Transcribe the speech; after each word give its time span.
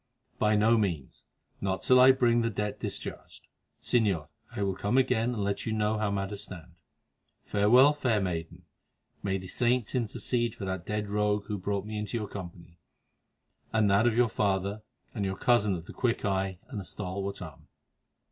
"By 0.39 0.55
no 0.55 0.79
means; 0.79 1.25
not 1.61 1.83
till 1.83 1.99
I 1.99 2.11
bring 2.11 2.41
the 2.41 2.49
debt 2.49 2.79
discharged. 2.79 3.45
Señor, 3.83 4.29
I 4.51 4.63
will 4.63 4.73
come 4.75 4.97
again 4.97 5.35
and 5.35 5.43
let 5.43 5.67
you 5.67 5.73
know 5.73 5.99
how 5.99 6.09
matters 6.09 6.41
stand. 6.45 6.71
Farewell, 7.43 7.93
fair 7.93 8.19
maiden; 8.19 8.63
may 9.21 9.37
the 9.37 9.47
saints 9.47 9.93
intercede 9.93 10.55
for 10.55 10.65
that 10.65 10.87
dead 10.87 11.07
rogue 11.07 11.45
who 11.45 11.59
brought 11.59 11.85
me 11.85 11.99
into 11.99 12.17
your 12.17 12.27
company, 12.27 12.79
and 13.71 13.91
that 13.91 14.07
of 14.07 14.17
your 14.17 14.27
father 14.27 14.81
and 15.13 15.23
your 15.23 15.37
cousin 15.37 15.75
of 15.75 15.85
the 15.85 15.93
quick 15.93 16.25
eye 16.25 16.57
and 16.67 16.79
the 16.79 16.83
stalwart 16.83 17.39
arm! 17.39 17.67